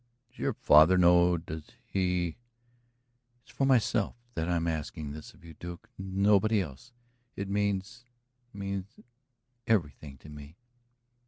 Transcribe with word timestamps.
"Does 0.31 0.39
your 0.39 0.53
father 0.53 0.97
know 0.97 1.37
does 1.37 1.73
he" 1.85 2.37
"It's 3.43 3.51
for 3.51 3.65
myself 3.67 4.15
that 4.33 4.49
I'm 4.49 4.65
asking 4.65 5.11
this 5.11 5.35
of 5.35 5.43
you, 5.45 5.53
Duke; 5.53 5.91
nobody 5.95 6.59
else. 6.59 6.91
It 7.35 7.47
means 7.47 8.05
it 8.51 8.57
means 8.57 8.97
everything 9.67 10.17
to 10.17 10.29
me." 10.29 10.55